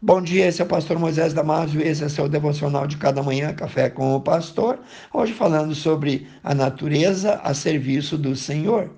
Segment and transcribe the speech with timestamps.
[0.00, 3.52] Bom dia, esse é o pastor Moisés Damásio, esse é seu devocional de cada manhã,
[3.52, 4.78] Café com o Pastor.
[5.12, 8.92] Hoje falando sobre a natureza a serviço do Senhor.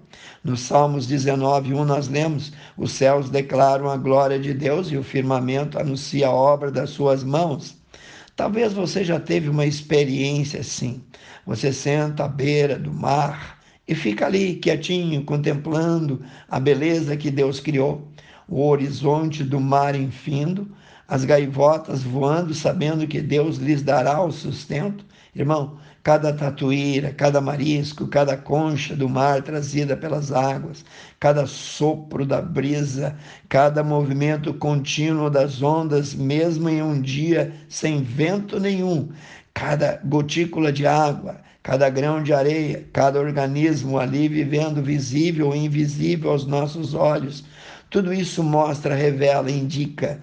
[0.45, 5.03] No Salmos 19, 1 nós lemos: Os céus declaram a glória de Deus e o
[5.03, 7.79] firmamento anuncia a obra das suas mãos.
[8.37, 11.03] Talvez você já teve uma experiência assim.
[11.47, 13.59] Você senta à beira do mar
[13.89, 18.07] e fica ali quietinho, contemplando a beleza que Deus criou,
[18.51, 20.69] o horizonte do mar infindo
[21.07, 25.05] as gaivotas voando, sabendo que Deus lhes dará o sustento.
[25.35, 30.85] Irmão, cada tatuíra, cada marisco, cada concha do mar trazida pelas águas,
[31.19, 33.17] cada sopro da brisa,
[33.49, 39.09] cada movimento contínuo das ondas, mesmo em um dia sem vento nenhum,
[39.53, 46.31] cada gotícula de água, cada grão de areia, cada organismo ali vivendo visível ou invisível
[46.31, 47.45] aos nossos olhos.
[47.91, 50.23] Tudo isso mostra, revela, indica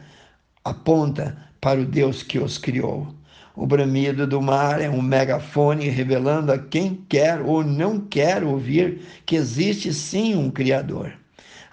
[0.64, 3.14] aponta para o Deus que os criou.
[3.54, 9.02] O bramido do mar é um megafone revelando a quem quer ou não quer ouvir
[9.26, 11.12] que existe sim um Criador.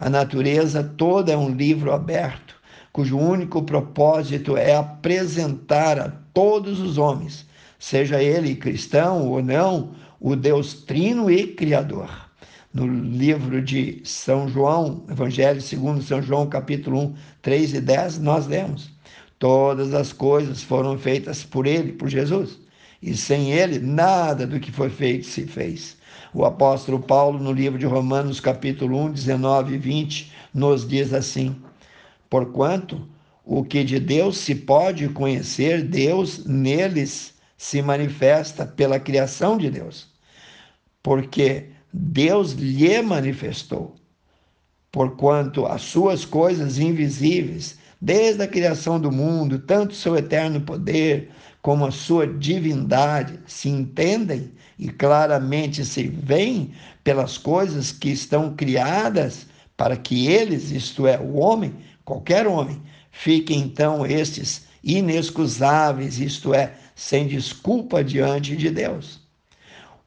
[0.00, 2.56] A natureza toda é um livro aberto,
[2.92, 7.46] cujo único propósito é apresentar a todos os homens,
[7.78, 12.23] seja ele cristão ou não, o Deus Trino e Criador.
[12.74, 18.48] No livro de São João, Evangelho segundo São João, capítulo 1, 3 e 10, nós
[18.48, 18.90] lemos:
[19.38, 22.58] Todas as coisas foram feitas por ele, por Jesus,
[23.00, 25.96] e sem ele nada do que foi feito se fez.
[26.32, 31.54] O apóstolo Paulo, no livro de Romanos, capítulo 1, 19 e 20, nos diz assim:
[32.28, 33.06] Porquanto
[33.44, 40.08] o que de Deus se pode conhecer, Deus neles se manifesta pela criação de Deus.
[41.00, 43.94] Porque Deus lhe manifestou,
[44.90, 51.30] porquanto as suas coisas invisíveis, desde a criação do mundo, tanto seu eterno poder
[51.62, 56.72] como a sua divindade se entendem e claramente se veem
[57.04, 59.46] pelas coisas que estão criadas
[59.76, 66.74] para que eles, isto é, o homem, qualquer homem, fiquem então estes inexcusáveis, isto é,
[66.96, 69.23] sem desculpa diante de Deus.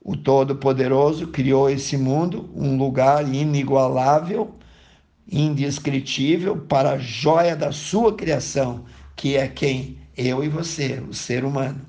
[0.07, 4.55] O Todo-Poderoso criou esse mundo, um lugar inigualável
[5.29, 8.85] indescritível para a joia da sua criação,
[9.17, 9.97] que é quem?
[10.15, 11.81] Eu e você, o ser humano.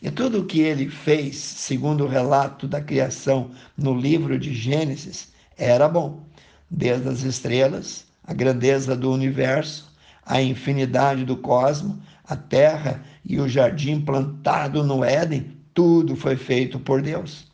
[0.00, 5.28] E tudo o que ele fez, segundo o relato da criação no livro de Gênesis,
[5.58, 6.24] era bom,
[6.70, 9.94] desde as estrelas, a grandeza do universo,
[10.24, 16.80] a infinidade do cosmo, a terra e o jardim plantado no Éden, tudo foi feito
[16.80, 17.49] por Deus.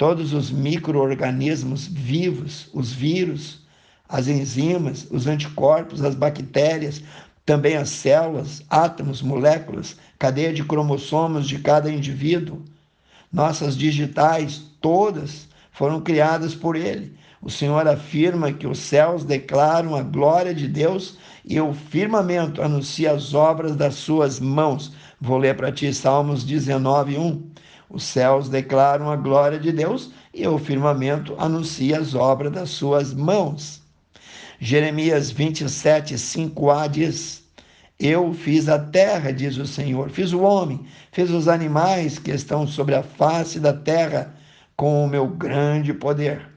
[0.00, 3.58] Todos os micro-organismos vivos, os vírus,
[4.08, 7.02] as enzimas, os anticorpos, as bactérias,
[7.44, 12.64] também as células, átomos, moléculas, cadeia de cromossomos de cada indivíduo.
[13.30, 17.14] Nossas digitais, todas, foram criadas por Ele.
[17.42, 23.12] O Senhor afirma que os céus declaram a glória de Deus e o firmamento anuncia
[23.12, 24.94] as obras das suas mãos.
[25.20, 27.50] Vou ler para ti Salmos 19, 1.
[27.90, 33.12] Os céus declaram a glória de Deus e o firmamento anuncia as obras das suas
[33.12, 33.82] mãos.
[34.60, 37.42] Jeremias 27, 5a diz:
[37.98, 42.64] Eu fiz a terra, diz o Senhor, fiz o homem, fiz os animais que estão
[42.64, 44.34] sobre a face da terra
[44.76, 46.48] com o meu grande poder.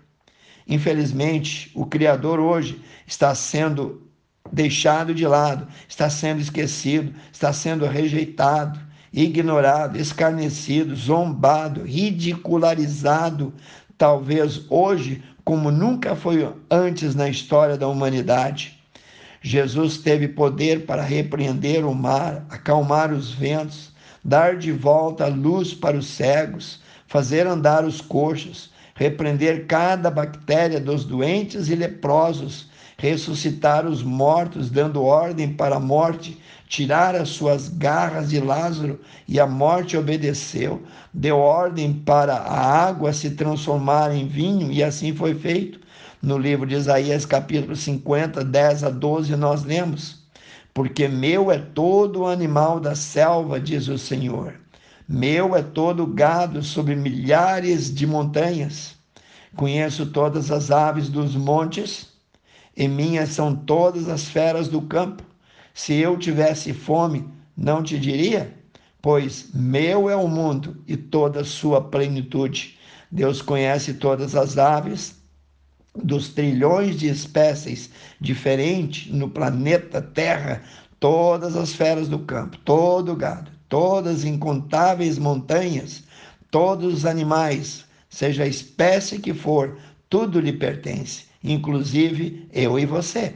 [0.67, 4.07] Infelizmente, o Criador hoje está sendo
[4.51, 8.79] deixado de lado, está sendo esquecido, está sendo rejeitado,
[9.13, 13.53] ignorado, escarnecido, zombado, ridicularizado.
[13.97, 18.79] Talvez hoje como nunca foi antes na história da humanidade.
[19.41, 23.91] Jesus teve poder para repreender o mar, acalmar os ventos,
[24.23, 30.79] dar de volta a luz para os cegos, fazer andar os coxos, repreender cada bactéria
[30.79, 37.69] dos doentes e leprosos, ressuscitar os mortos, dando ordem para a morte, tirar as suas
[37.69, 40.81] garras de Lázaro, e a morte obedeceu.
[41.13, 45.79] Deu ordem para a água se transformar em vinho, e assim foi feito.
[46.21, 50.23] No livro de Isaías, capítulo 50, 10 a 12, nós lemos:
[50.73, 54.55] Porque meu é todo o animal da selva, diz o Senhor.
[55.07, 58.95] Meu é todo gado sobre milhares de montanhas.
[59.55, 62.12] Conheço todas as aves dos montes
[62.75, 65.23] e minhas são todas as feras do campo.
[65.73, 68.53] Se eu tivesse fome, não te diria?
[69.01, 72.77] Pois meu é o mundo e toda a sua plenitude.
[73.11, 75.15] Deus conhece todas as aves,
[75.95, 77.89] dos trilhões de espécies
[78.19, 80.63] diferentes no planeta Terra,
[80.99, 86.03] todas as feras do campo, todo o gado, todas as incontáveis montanhas,
[86.49, 89.77] todos os animais, seja a espécie que for,
[90.09, 93.35] tudo lhe pertence, inclusive eu e você.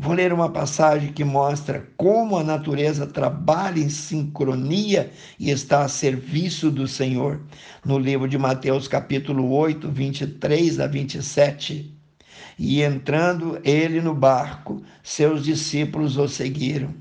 [0.00, 5.10] Vou ler uma passagem que mostra como a natureza trabalha em sincronia
[5.40, 7.40] e está a serviço do Senhor.
[7.84, 11.98] No livro de Mateus, capítulo 8, 23 a 27.
[12.56, 16.94] E entrando ele no barco, seus discípulos o seguiram.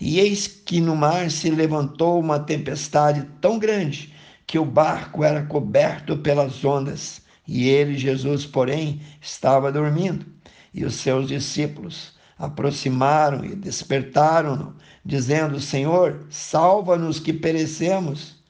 [0.00, 4.14] E eis que no mar se levantou uma tempestade tão grande
[4.46, 7.23] que o barco era coberto pelas ondas.
[7.46, 10.26] E ele, Jesus, porém, estava dormindo.
[10.72, 14.74] E os seus discípulos aproximaram e despertaram-no,
[15.04, 18.42] dizendo: Senhor, salva-nos que perecemos.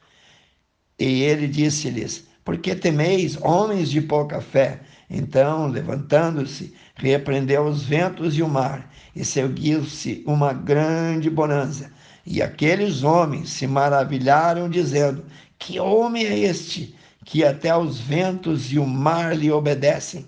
[0.98, 4.80] E ele disse-lhes: Por que temeis, homens de pouca fé?
[5.10, 11.92] Então, levantando-se, repreendeu os ventos e o mar, e seguiu-se uma grande bonança.
[12.26, 15.24] E aqueles homens se maravilharam, dizendo:
[15.58, 16.94] Que homem é este,
[17.24, 20.26] que até os ventos e o mar lhe obedecem?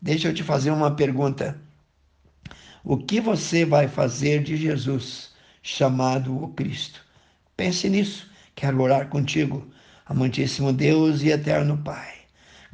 [0.00, 1.58] Deixa eu te fazer uma pergunta.
[2.84, 5.30] O que você vai fazer de Jesus,
[5.62, 7.00] chamado o Cristo?
[7.56, 8.30] Pense nisso.
[8.54, 9.66] Quero orar contigo,
[10.04, 12.12] amantíssimo Deus e eterno Pai.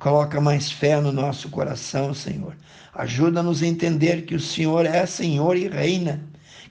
[0.00, 2.56] Coloca mais fé no nosso coração, Senhor.
[2.93, 6.21] Ajuda-nos a entender que o Senhor é Senhor e reina,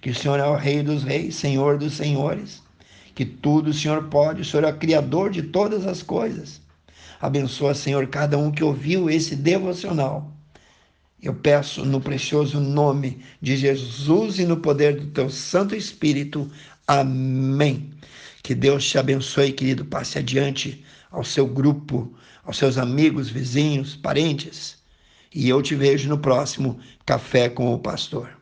[0.02, 2.62] que o Senhor é o Rei dos Reis, Senhor dos Senhores,
[3.20, 6.62] que tudo o Senhor pode, o Senhor é o Criador de todas as coisas.
[7.20, 10.34] Abençoa, Senhor, cada um que ouviu esse devocional
[11.22, 16.50] eu peço no precioso nome de Jesus e no poder do teu Santo Espírito.
[16.88, 17.92] Amém.
[18.42, 19.84] Que Deus te abençoe, querido.
[19.84, 20.82] Passe adiante
[21.12, 24.78] ao seu grupo, aos seus amigos, vizinhos, parentes.
[25.36, 28.39] E eu te vejo no próximo Café com o Pastor.